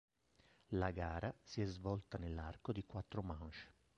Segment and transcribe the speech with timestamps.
[0.69, 3.67] La gara si è svolta nell'arco di quattro "manches".